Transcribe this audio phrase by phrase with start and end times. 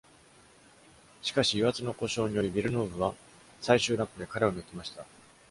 [1.21, 3.13] しかし、油圧の故障により、Villeneuve は
[3.59, 5.05] 最終ラップで彼を抜きました。